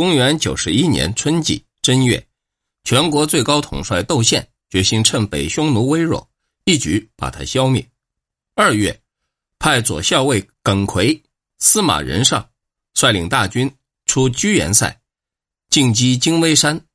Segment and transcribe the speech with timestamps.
[0.00, 2.26] 公元九十一年春季正月，
[2.84, 6.30] 全国最高统帅窦宪决心趁北匈奴微弱，
[6.64, 7.86] 一举把他消灭。
[8.54, 9.02] 二月，
[9.58, 11.22] 派左校尉耿奎、
[11.58, 12.48] 司马仁上
[12.94, 13.74] 率领大军
[14.06, 15.02] 出居延塞，
[15.68, 16.86] 进击金微山，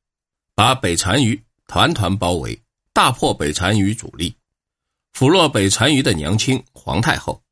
[0.56, 2.60] 把北单于团团包围，
[2.92, 4.36] 大破北单于主力，
[5.14, 7.44] 俘落北单于的娘亲皇太后，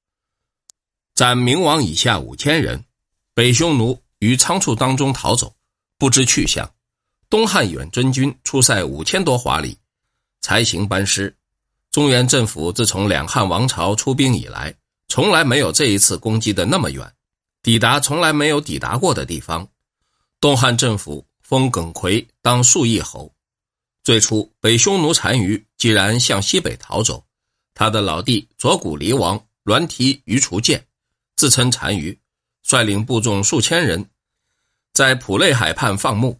[1.14, 2.84] 斩明王以下五千人。
[3.36, 4.03] 北匈奴。
[4.24, 5.54] 于仓促当中逃走，
[5.98, 6.72] 不知去向。
[7.30, 9.78] 东汉远征军出塞五千多华里，
[10.40, 11.36] 才行班师。
[11.92, 14.74] 中原政府自从两汉王朝出兵以来，
[15.10, 17.14] 从来没有这一次攻击的那么远，
[17.62, 19.68] 抵达从来没有抵达过的地方。
[20.40, 23.30] 东汉政府封耿奎当数邑侯。
[24.06, 27.26] 最初，北匈奴单于既然向西北逃走，
[27.74, 30.86] 他的老弟左谷离王栾提于除建，
[31.36, 32.18] 自称单于，
[32.64, 34.06] 率领部众数千人。
[34.94, 36.40] 在普内海畔放牧，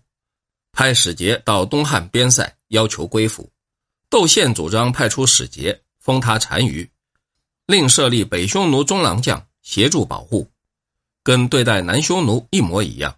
[0.72, 3.50] 派使节到东汉边塞要求归附。
[4.12, 6.88] 窦宪主张派出使节封他单于，
[7.66, 10.48] 另设立北匈奴中郎将协助保护，
[11.24, 13.16] 跟对待南匈奴一模一样。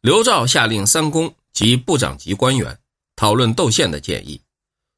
[0.00, 2.78] 刘肇下令三公及部长级官员
[3.14, 4.40] 讨论窦宪的建议，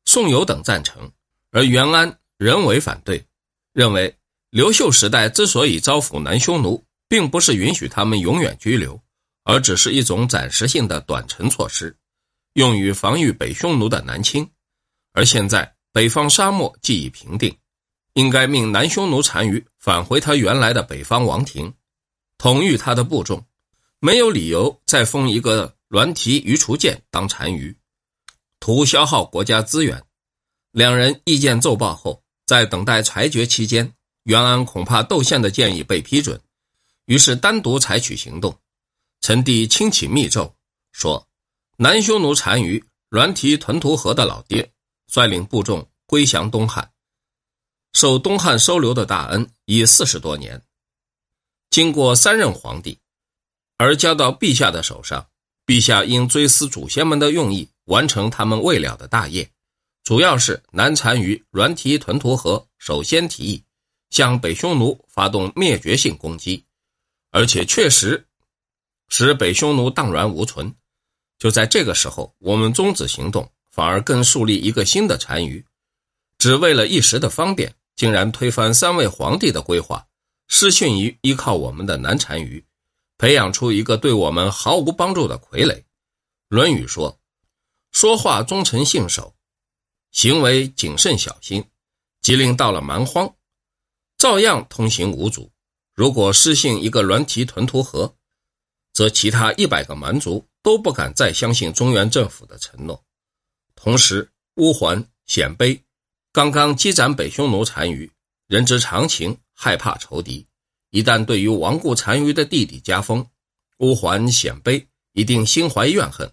[0.05, 1.11] 宋友等赞成，
[1.50, 3.27] 而袁安仍为反对，
[3.72, 4.15] 认为
[4.50, 9.00] 刘秀时代之所以招抚南匈奴，并不是允许他们永远居留。
[9.48, 11.96] 而只是一种暂时性的短程措施，
[12.52, 14.46] 用于防御北匈奴的南侵。
[15.14, 17.56] 而现在北方沙漠既已平定，
[18.12, 21.72] 应该命南匈奴单于返回他原来的北方王庭，
[22.36, 23.42] 统御他的部众，
[24.00, 27.74] 没有理由再封一个栾提于除建当单于，
[28.60, 30.02] 图消耗国家资源。
[30.72, 36.38] 两人意见奏报后，在等待裁决期间，袁安恐怕窦宪的建议被批准，
[37.06, 38.54] 于是单独采取行动。
[39.20, 40.56] 陈帝亲启密奏，
[40.92, 41.28] 说
[41.77, 44.72] ：“南匈奴单于栾提屯屠河的老爹，
[45.06, 46.91] 率领部众归降东汉，
[47.93, 50.62] 受东汉收留的大恩已四十多年。
[51.69, 52.98] 经过三任皇帝，
[53.76, 55.28] 而交到陛下的手上，
[55.66, 59.50] 陛下应追思祖先们的用意，完成他们未了的大业。
[60.04, 63.62] 主要是南单于栾提屯屠河首先提议
[64.09, 66.64] 向北匈奴发动灭绝性攻击，
[67.31, 68.25] 而且确实。”
[69.08, 70.74] 使北匈奴荡然无存，
[71.38, 75.64] 就在这个时候，我们终止行动，反而更树立一个新的单于，
[76.38, 80.06] 只为了一时的方便，竟然推翻三位皇帝的规划，
[80.46, 82.64] 失信于依靠我们的南单于，
[83.16, 85.75] 培养出一个对我们毫无帮助的傀儡。
[86.48, 87.19] 《论语》说
[87.92, 89.34] ：“说话忠诚信守，
[90.12, 91.64] 行为谨慎小心。”
[92.20, 93.32] 吉林到了蛮荒，
[94.19, 95.50] 照样通行无阻。
[95.94, 98.14] 如果失信一个栾提屯屠河，
[98.93, 103.04] 则其他一百个蛮族都不敢再相信中原政府的承诺。
[103.75, 105.81] 同时，乌桓、鲜卑
[106.32, 108.10] 刚刚击斩北匈奴单于，
[108.49, 110.47] 人之常情，害怕仇敌。
[110.91, 113.25] 一旦对于亡故单于的弟弟加封，
[113.78, 116.32] 乌桓、鲜卑一定心怀怨恨。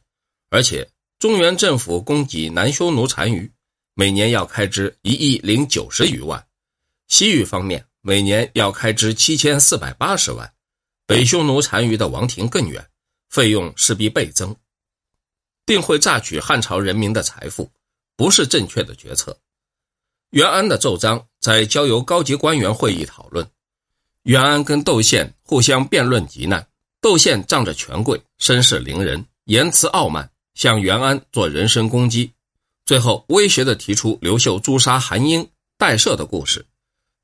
[0.50, 0.90] 而且，
[1.20, 3.52] 中原政府供给南匈奴单于，
[3.94, 6.40] 每年要开支一亿零九十余万；
[7.08, 10.52] 西域方面，每年要开支七千四百八十万。
[11.08, 12.84] 北匈奴单于的王庭更远，
[13.30, 14.56] 费用势必倍增，
[15.66, 17.70] 定会榨取汉朝人民的财富，
[18.16, 19.38] 不是正确的决策。
[20.32, 23.48] 袁安的奏章在交由高级官员会议讨论，
[24.24, 26.68] 袁安跟窦宪互相辩论极难。
[27.02, 32.34] 窦宪仗着权贵，声势凌人，言辞傲慢，向袁安做人身攻击，
[32.84, 36.66] 最后威胁地提出刘秀诛杀韩英、代赦的故事，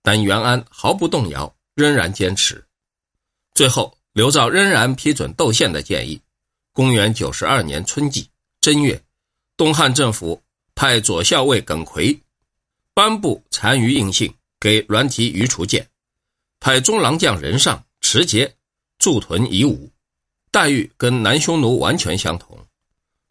[0.03, 2.63] 但袁安毫不动摇，仍然坚持。
[3.53, 6.19] 最后，刘肇仍然批准窦宪的建议。
[6.73, 8.29] 公元九十二年春季
[8.61, 9.01] 正月，
[9.57, 10.41] 东汉政府
[10.73, 12.17] 派左校尉耿奎
[12.93, 15.85] 颁布单于印信给栾提于除建，
[16.61, 18.55] 派中郎将任上持节
[18.99, 19.91] 驻屯夷吾，
[20.49, 22.57] 待遇跟南匈奴完全相同。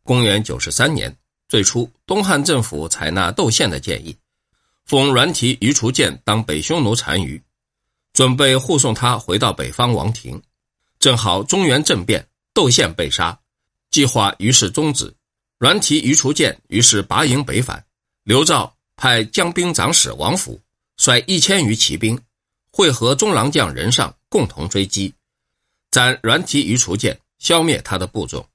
[0.04, 1.16] 公元九十三年，
[1.48, 4.14] 最初东汉政府采纳窦宪的建议，
[4.84, 7.40] 封栾提于除建当北匈奴单于。
[8.20, 10.42] 准备护送他回到北方王庭，
[10.98, 13.40] 正好中原政变，窦宪被杀，
[13.90, 15.14] 计划于是终止。
[15.56, 17.82] 栾提于除建于是拔营北返。
[18.24, 20.60] 刘肇派将兵长史王府
[20.98, 22.20] 率一千余骑兵，
[22.70, 25.14] 会合中郎将任上，共同追击，
[25.90, 28.46] 斩栾提于除建，消灭他的部众。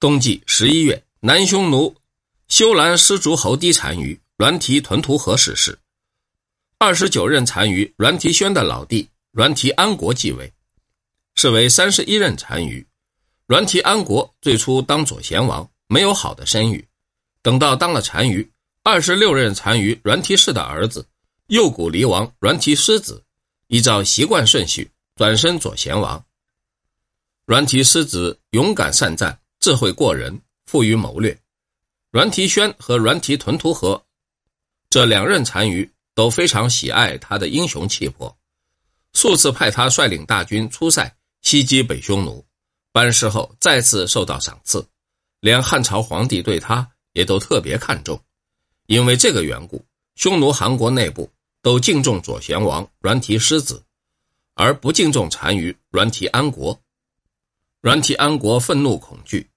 [0.00, 1.94] 冬季十一月，南匈奴
[2.48, 5.78] 修兰失足侯低单于栾提屯屠河逝世。
[6.78, 10.52] 二十九任单于阮提宣的老弟阮提安国继位，
[11.34, 12.86] 是为三十一任单于。
[13.46, 16.86] 阮提安国最初当左贤王，没有好的声誉。
[17.40, 18.46] 等到当了单于，
[18.82, 21.06] 二十六任单于阮提氏的儿子
[21.46, 23.24] 右谷离王阮提师子，
[23.68, 26.22] 依照习惯顺序转身左贤王。
[27.46, 31.38] 阮提师子勇敢善战，智慧过人，富于谋略。
[32.10, 34.04] 阮提宣和阮提屯屠和
[34.90, 38.34] 这两任单于都非常喜爱他的英雄气魄，
[39.12, 42.44] 数次派他率领大军出塞袭击北匈奴。
[42.90, 44.88] 办事后再次受到赏赐，
[45.40, 48.18] 连汉朝皇帝对他也都特别看重。
[48.86, 49.84] 因为这个缘故，
[50.14, 51.30] 匈奴韩国内部
[51.60, 53.84] 都敬重左贤王阮提师子，
[54.54, 56.80] 而不敬重单于阮提安国。
[57.82, 59.50] 阮提安国愤怒恐惧，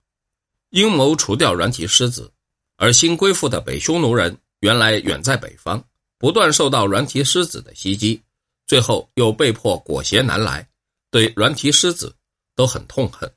[0.72, 2.30] 阴谋除掉阮提师子。
[2.76, 5.82] 而新归附的北匈奴人原来远在北方，
[6.20, 8.22] 不断受到阮提师子的袭击，
[8.68, 10.70] 最后又被迫裹挟南来，
[11.10, 12.16] 对阮提师子。
[12.56, 13.34] 都很痛恨，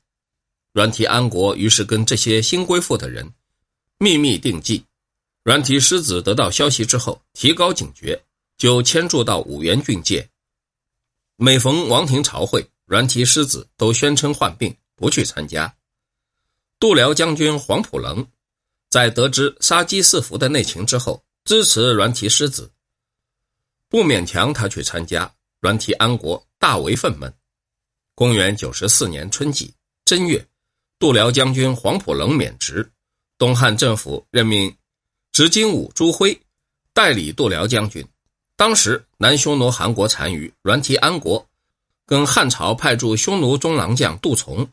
[0.73, 3.33] 阮提安国于是跟这些新归附的人
[3.97, 4.83] 秘密定计。
[5.45, 8.21] 阮提师子得到消息之后，提高警觉，
[8.57, 10.29] 就迁住到五原郡界。
[11.37, 15.73] 每逢王庭朝会，阮提师子都宣称患病，不去参加。
[16.77, 18.27] 度辽将军黄埔棱
[18.89, 22.71] 在得知杀鸡四伏的内情之后，支持阮提师子，
[23.89, 25.33] 不勉强他去参加。
[25.59, 27.31] 阮提安国大为愤懑。
[28.15, 29.73] 公元九十四年春季
[30.05, 30.45] 正月，
[30.99, 32.91] 度辽将军黄埔冷免职，
[33.37, 34.73] 东汉政府任命
[35.31, 36.37] 执金吾朱辉
[36.93, 38.05] 代理度辽将军。
[38.55, 41.45] 当时南匈奴韩国单于阮提安国
[42.05, 44.69] 跟汉朝派驻匈奴中郎将杜从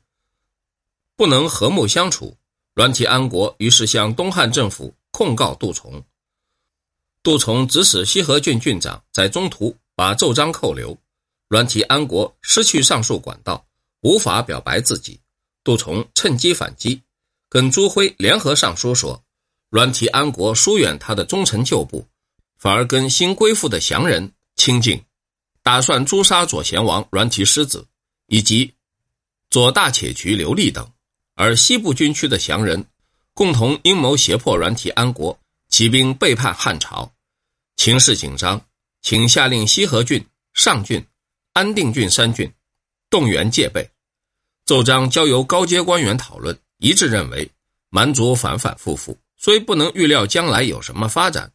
[1.17, 2.37] 不能和睦相处，
[2.75, 6.05] 阮提安国于是向东汉政府控告杜从。
[7.23, 10.97] 杜从指使西河郡郡长在中途把奏章扣留。
[11.49, 13.67] 阮提安国失去上述管道，
[14.01, 15.21] 无法表白自己。
[15.63, 17.03] 杜从趁机反击，
[17.49, 19.23] 跟朱辉联合上书说，
[19.69, 22.07] 阮提安国疏远他的忠臣旧部，
[22.57, 25.03] 反而跟新归附的降人亲近，
[25.63, 27.87] 打算诛杀左贤王阮提师子
[28.29, 28.73] 以及
[29.51, 30.91] 左大且渠刘立等。
[31.35, 32.87] 而西部军区的降人
[33.35, 35.39] 共同阴谋胁迫阮提安国
[35.71, 37.11] 骑兵背叛汉朝，
[37.77, 38.61] 情势紧张，
[39.01, 41.05] 请下令西河郡、上郡。
[41.53, 42.51] 安定郡三郡
[43.11, 43.91] 动员戒备，
[44.65, 47.51] 奏章交由高阶官员讨论，一致认为
[47.89, 51.51] 蛮族反反复复，虽不能预料将来有什么发展，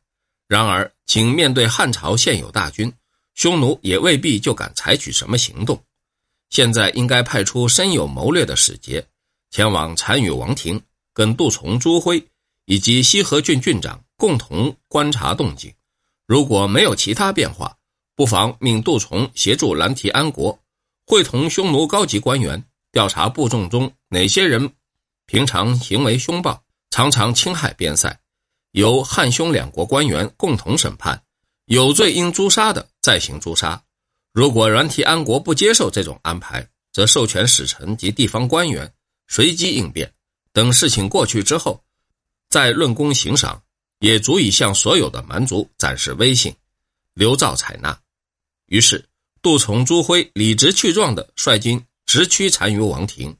[0.49, 2.91] 然而仅面对汉朝现有大军，
[3.35, 5.81] 匈奴也未必就敢采取什么行动。
[6.49, 9.03] 现在应该派出深有谋略的使节，
[9.49, 10.79] 前往单于王庭，
[11.13, 12.21] 跟杜从、朱辉
[12.65, 15.73] 以及西河郡郡长共同观察动静。
[16.25, 17.77] 如果没有其他变化，
[18.15, 20.59] 不妨命杜从协助兰提安国，
[21.05, 24.73] 会同匈奴高级官员调查部众中哪些人
[25.25, 28.19] 平常行为凶暴，常常侵害边塞，
[28.71, 31.21] 由汉匈两国官员共同审判，
[31.65, 33.83] 有罪应诛杀的再行诛杀。
[34.33, 38.91] 如果阮提安国不接受这种安排，则授权使臣及地方官员
[39.27, 40.11] 随机应变，
[40.53, 41.83] 等事情过去之后，
[42.55, 43.61] 在论功行赏，
[43.99, 46.55] 也足以向所有的蛮族展示威信。
[47.13, 47.99] 刘肇采纳。
[48.67, 49.03] 于是，
[49.41, 53.35] 杜从、朱辉理直气壮地率军直驱单于王庭。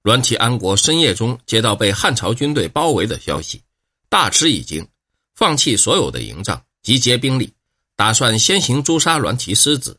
[0.00, 3.60] 阮提安国深夜中接到被汉朝军队包围的消息，
[4.08, 4.86] 大吃一惊，
[5.34, 7.52] 放弃所有的营帐，集结兵力，
[7.96, 9.98] 打算先行诛杀阮提师子。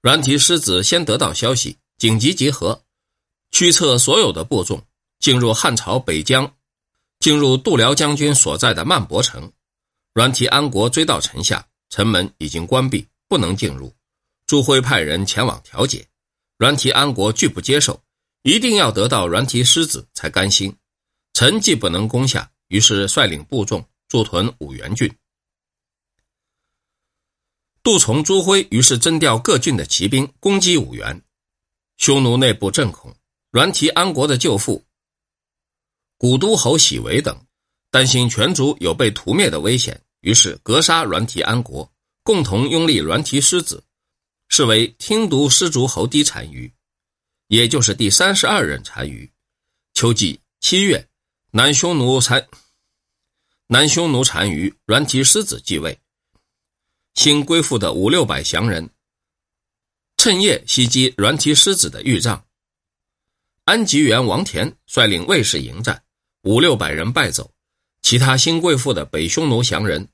[0.00, 2.82] 阮提师子先得到消息，紧急集合，
[3.50, 4.82] 驱策所有的部众
[5.20, 6.50] 进入汉朝北疆，
[7.20, 9.52] 进入度辽将军所在的曼博城。
[10.14, 13.06] 阮提安国追到城下，城门已经关闭。
[13.30, 13.94] 不能进入，
[14.46, 16.08] 朱辉派人前往调解，
[16.56, 18.02] 阮提安国拒不接受，
[18.40, 20.74] 一定要得到阮提师子才甘心。
[21.34, 25.14] 陈既不能攻下，于是率领部众驻屯五原郡。
[27.82, 31.22] 杜从、朱辉于是征调各郡的骑兵攻击五原。
[31.98, 33.14] 匈奴内部震恐，
[33.50, 34.82] 阮提安国的舅父
[36.18, 37.46] 古都侯喜为等
[37.90, 41.90] 担心全族有被屠灭的危险，于是格杀阮提安国。
[42.24, 43.82] 共同拥立栾提师子，
[44.48, 46.70] 是为听读师族侯低单于，
[47.46, 49.30] 也就是第三十二任单于。
[49.94, 51.08] 秋季七月，
[51.52, 52.46] 南匈奴单
[53.68, 55.98] 南匈奴单于栾提师子继位，
[57.14, 58.90] 新归附的五六百降人
[60.18, 62.44] 趁夜袭击栾提师子的御帐。
[63.64, 66.02] 安吉元王田率领卫士迎战，
[66.42, 67.50] 五六百人败走，
[68.00, 70.08] 其他新贵妇的北匈奴降人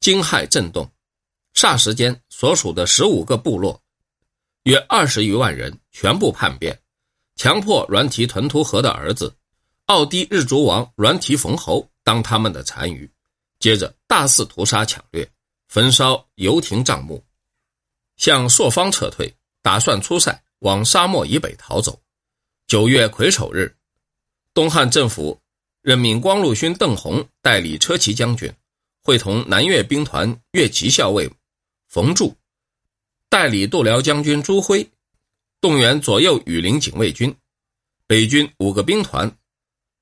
[0.00, 0.90] 惊骇震动。
[1.54, 3.82] 霎时间，所属的十五个部落，
[4.64, 6.78] 约二十余万人全部叛变，
[7.36, 9.34] 强迫阮提屯屠和的儿子
[9.86, 13.10] 奥迪日族王阮提冯侯当他们的单于，
[13.58, 15.28] 接着大肆屠杀抢掠，
[15.68, 17.22] 焚烧游亭帐幕，
[18.16, 22.00] 向朔方撤退，打算出塞往沙漠以北逃走。
[22.66, 23.74] 九月癸丑日，
[24.54, 25.40] 东汉政府
[25.80, 28.52] 任命光禄勋邓弘代理车骑将军，
[29.02, 31.30] 会同南越兵团越骑校尉
[31.88, 32.36] 冯柱
[33.28, 34.86] 代理度辽将军朱辉。
[35.60, 37.32] 动员左右羽林警卫军、
[38.06, 39.30] 北军五个兵团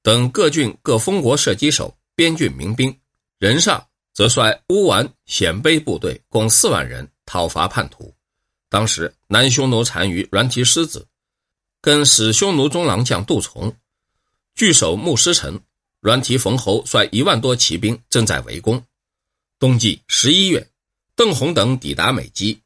[0.03, 2.99] 等各郡各封国射击手、边郡民兵，
[3.39, 8.13] 任上则率乌丸鲜卑部队共四万人讨伐叛徒。
[8.71, 11.07] 当时南匈奴单于阮提狮子
[11.83, 13.71] 跟使匈奴中郎将杜从
[14.55, 15.61] 据守牧师城，
[16.01, 18.85] 阮提冯侯率一万多骑兵正在围攻。
[19.59, 20.69] 冬季十一月，
[21.15, 22.61] 邓弘等抵达美姬，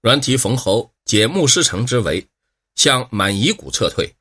[0.00, 0.90] 阮提冯侯。
[1.06, 2.24] 解牧师城之围，
[2.76, 4.14] 向满夷谷撤退。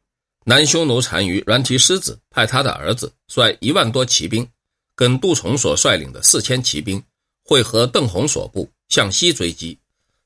[0.44, 4.50] 南匈奴单于阮提狮子派他的儿子率一万多骑兵，
[4.96, 7.04] 跟杜崇所率领的四千骑兵
[7.44, 9.78] 会合邓弘所部向西追击，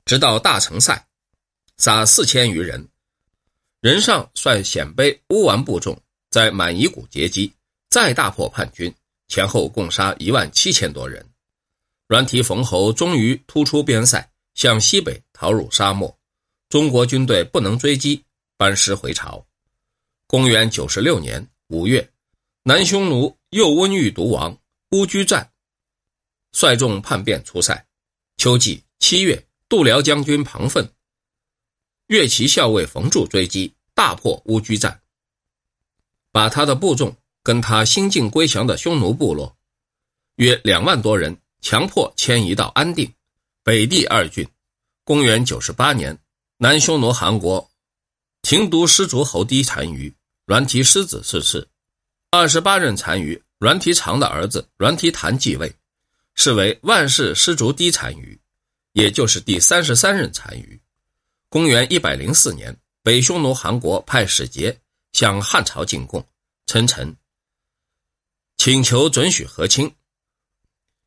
[0.05, 1.05] 直到大城塞，
[1.75, 2.87] 杀四千余人。
[3.83, 7.51] 任上率鲜卑乌丸部众在满夷谷截击，
[7.89, 8.95] 再大破叛军，
[9.27, 11.29] 前后共杀一万七千多人。
[12.07, 16.17] 阮提冯侯终于突出边塞，向西北逃入沙漠。
[16.69, 18.23] 中国军队不能追击，
[18.55, 19.45] 班师回朝。
[20.27, 22.09] 公元九十六年五月，
[22.63, 24.57] 南匈奴右温玉毒王
[24.91, 25.51] 乌居赞
[26.53, 27.85] 率众叛变出塞。
[28.37, 30.89] 秋季七月，度辽将军庞奋、
[32.13, 35.01] 越骑校尉冯柱追击，大破乌居战，
[36.31, 39.57] 把他的部众跟他新晋归降的匈奴部落
[40.35, 43.11] 约两万多人强迫迁移到安定、
[43.63, 44.47] 北地二郡。
[45.03, 46.15] 公元九十八年。
[46.57, 47.67] 南匈奴汗国
[48.43, 50.13] 廷都失族侯低单于
[50.45, 51.67] 阮提狮子逝世，
[52.29, 55.75] 二十八任单于阮提长的儿子阮提谭继位，
[56.35, 58.39] 是为万世失族低单于，
[58.91, 60.79] 也就是第三十三任单于。
[61.53, 64.75] 公元一百零四年，北匈奴汗国派使节
[65.11, 66.27] 向汉朝进贡，
[66.65, 67.15] 称臣，
[68.57, 69.93] 请求准许和亲，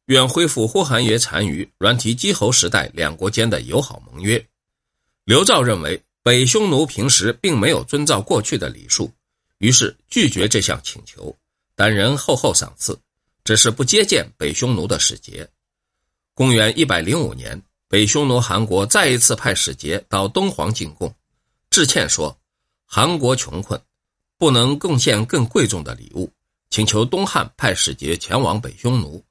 [0.05, 4.41] 愿恢复呼韩邪单于阮提姬侯时代两国间的友好盟约。
[5.25, 9.13] 刘肇认为北匈奴平时并没有遵照过去的礼数，
[9.59, 11.37] 于是拒绝这项请求，
[11.75, 12.97] 但仍厚厚赏赐，
[13.43, 15.51] 只是不接见北匈奴的使节。
[16.35, 21.15] 公元一百零五年，北匈奴韩国再一次派使节到东皇进贡，
[21.71, 22.39] 致歉说
[22.85, 23.81] 韩国穷困，
[24.39, 26.33] 不能贡献更贵重的礼物，
[26.71, 29.25] 请求东汉派使节前往北匈奴。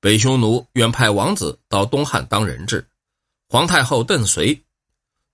[0.00, 2.88] 北匈奴愿派王子到东汉当人质。
[3.48, 4.60] 皇太后邓绥。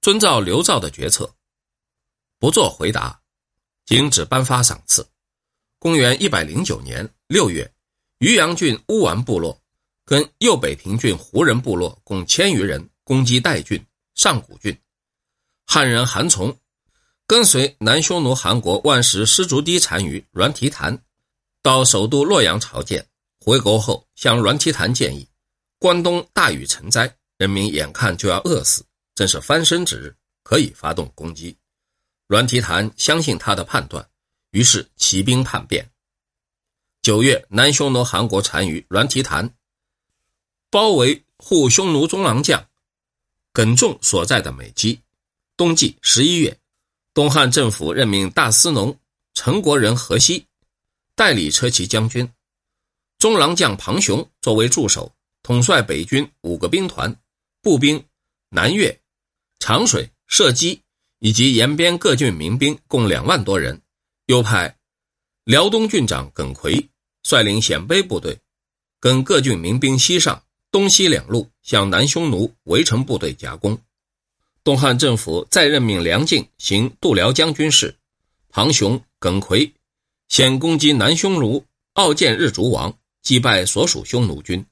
[0.01, 1.35] 遵照刘肇的决策，
[2.39, 3.21] 不做回答，
[3.85, 5.09] 仅只颁发赏赐。
[5.81, 7.73] 公元一百零九年六月，
[8.19, 9.61] 渔阳郡乌丸部落
[10.09, 13.79] 跟右北平郡胡人部落共千余人攻击代郡、
[14.15, 14.75] 上古郡。
[15.67, 16.59] 汉人韩从
[17.27, 20.99] 跟随南匈奴韩国万石失足低单于阮提谭
[21.61, 23.07] 到首都洛阳朝见，
[23.39, 25.29] 回国后向阮提谭建议：
[25.79, 28.83] 关东大雨成灾，人民眼看就要饿死。
[29.15, 31.55] 正是翻身之日，可以发动攻击。
[32.29, 34.09] 阮提谭相信他的判断，
[34.53, 35.87] 于是起兵叛变。
[37.03, 39.55] 九月，南匈奴韩国单于阮提谭
[40.71, 42.69] 包围护匈奴中郎将
[43.53, 45.01] 耿仲所在的美姬。
[45.57, 46.59] 冬季十一月，
[47.15, 48.99] 东汉政府任命大司农
[49.35, 50.47] 陈国人何西
[51.15, 52.31] 代理车骑将军，
[53.19, 57.17] 中郎将庞雄作为助手，统帅北军五个兵团，
[57.63, 58.05] 步兵
[58.51, 59.01] 南越。
[59.59, 60.81] 长水、射击
[61.19, 63.83] 以及延边各郡民兵共两万多人，
[64.27, 64.77] 又派
[65.43, 66.89] 辽东郡长耿奎
[67.25, 68.39] 率领鲜卑部队，
[69.01, 73.79] 跟各郡民兵西上，东西两路向南匈奴围城部队夹攻。
[74.63, 77.97] 东汉政府再任命梁敬行度辽将军事，
[78.51, 79.73] 庞雄、耿奎
[80.29, 84.65] 先攻击南匈奴傲见日族王，击败所属匈奴军。